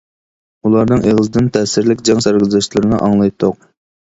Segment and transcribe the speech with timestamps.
[0.69, 3.71] ئۇلارنىڭ ئېغىزىدىن تەسىرلىك جەڭ سەرگۈزەشتلىرىنى ئاڭلايتتۇق.